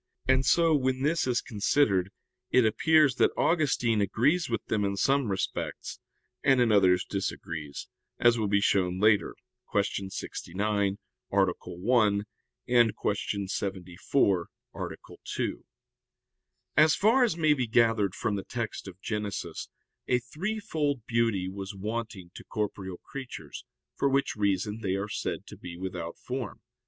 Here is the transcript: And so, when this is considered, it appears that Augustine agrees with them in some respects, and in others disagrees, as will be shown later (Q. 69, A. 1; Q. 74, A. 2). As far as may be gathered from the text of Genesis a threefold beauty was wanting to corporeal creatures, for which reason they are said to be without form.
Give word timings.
And 0.27 0.43
so, 0.43 0.73
when 0.73 1.03
this 1.03 1.27
is 1.27 1.41
considered, 1.41 2.09
it 2.49 2.65
appears 2.65 3.17
that 3.17 3.29
Augustine 3.37 4.01
agrees 4.01 4.49
with 4.49 4.65
them 4.65 4.83
in 4.83 4.97
some 4.97 5.29
respects, 5.29 5.99
and 6.43 6.59
in 6.59 6.71
others 6.71 7.05
disagrees, 7.05 7.87
as 8.17 8.35
will 8.35 8.47
be 8.47 8.61
shown 8.61 8.99
later 8.99 9.35
(Q. 9.71 10.09
69, 10.09 10.97
A. 11.31 11.45
1; 11.53 12.25
Q. 12.65 13.47
74, 13.47 14.49
A. 14.73 14.87
2). 15.23 15.65
As 16.75 16.95
far 16.95 17.23
as 17.23 17.37
may 17.37 17.53
be 17.53 17.67
gathered 17.67 18.15
from 18.15 18.35
the 18.35 18.43
text 18.43 18.87
of 18.87 18.99
Genesis 19.01 19.69
a 20.07 20.17
threefold 20.17 21.05
beauty 21.05 21.47
was 21.47 21.75
wanting 21.75 22.31
to 22.33 22.43
corporeal 22.43 22.97
creatures, 22.97 23.65
for 23.95 24.09
which 24.09 24.35
reason 24.35 24.79
they 24.81 24.95
are 24.95 25.07
said 25.09 25.45
to 25.45 25.55
be 25.55 25.77
without 25.77 26.17
form. 26.17 26.59